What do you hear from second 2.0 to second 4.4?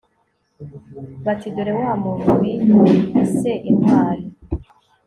muntu wiyise intwari